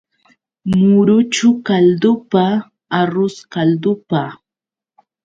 [0.77, 2.45] Muruchu kaldupa,
[3.01, 4.23] arrus kaldupa.